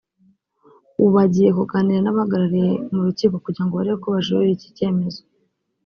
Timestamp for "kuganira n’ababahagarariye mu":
1.57-3.01